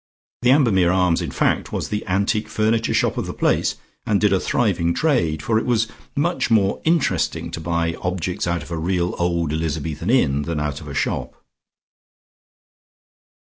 [0.41, 4.33] The Ambermere Arms in fact was the antique furniture shop of the place, and did
[4.33, 8.79] a thriving trade, for it was much more interesting to buy objects out of a
[8.79, 11.35] real old Elizabethan inn, than out of a shop.